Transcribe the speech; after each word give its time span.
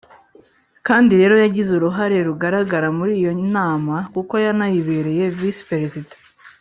kandi 0.87 1.11
rero 1.19 1.35
yagize 1.43 1.69
uruhare 1.73 2.17
rugaragara 2.27 2.87
muri 2.97 3.11
iyo 3.19 3.31
Nama 3.55 3.95
kuko 4.13 4.33
yanayibereye 4.45 5.23
Visi-Perezida, 5.37 6.13